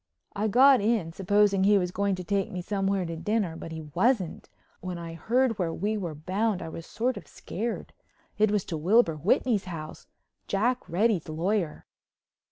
I 0.35 0.47
got 0.47 0.81
in, 0.81 1.13
supposing 1.13 1.63
he 1.63 1.77
was 1.77 1.91
going 1.91 2.15
to 2.15 2.23
take 2.23 2.51
me 2.51 2.59
somewhere 2.63 3.05
to 3.05 3.15
dinner, 3.15 3.55
but 3.55 3.71
he 3.71 3.81
wasn't. 3.93 4.49
When 4.79 4.97
I 4.97 5.13
heard 5.13 5.59
where 5.59 5.71
we 5.71 5.95
were 5.95 6.15
bound 6.15 6.59
I 6.63 6.69
was 6.69 6.87
sort 6.87 7.17
of 7.17 7.27
scared—it 7.27 8.49
was 8.49 8.65
to 8.65 8.77
Wilbur 8.77 9.17
Whitney's 9.17 9.65
house, 9.65 10.07
Jack 10.47 10.89
Reddy's 10.89 11.29
lawyer. 11.29 11.85